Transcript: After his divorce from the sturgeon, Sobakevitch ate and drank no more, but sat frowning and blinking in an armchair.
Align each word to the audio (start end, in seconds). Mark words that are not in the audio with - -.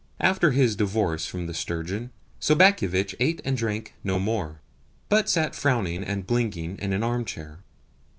After 0.19 0.49
his 0.49 0.75
divorce 0.75 1.27
from 1.27 1.45
the 1.45 1.53
sturgeon, 1.53 2.09
Sobakevitch 2.39 3.13
ate 3.19 3.39
and 3.45 3.55
drank 3.55 3.93
no 4.03 4.17
more, 4.17 4.59
but 5.09 5.29
sat 5.29 5.53
frowning 5.53 6.03
and 6.03 6.25
blinking 6.25 6.79
in 6.79 6.91
an 6.91 7.03
armchair. 7.03 7.59